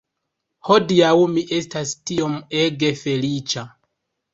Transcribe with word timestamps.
Hodiaŭ 0.69 1.11
mi 1.35 1.45
estas 1.59 1.95
tiom 2.13 2.37
ege 2.67 2.95
feliĉa 3.07 3.73